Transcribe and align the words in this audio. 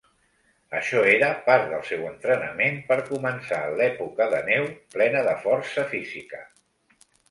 Això 0.79 1.03
era 1.15 1.29
part 1.49 1.67
del 1.73 1.83
seu 1.91 2.07
entrenament 2.13 2.81
per 2.89 2.99
començar 3.13 3.63
l’època 3.77 4.31
de 4.35 4.43
neu 4.53 4.69
plena 4.99 5.27
de 5.33 5.41
força 5.49 5.91
física. 5.97 6.47